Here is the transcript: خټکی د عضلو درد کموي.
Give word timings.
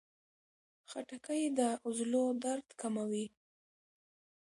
خټکی 0.89 1.43
د 1.57 1.59
عضلو 1.85 2.25
درد 2.43 2.67
کموي. 2.81 3.25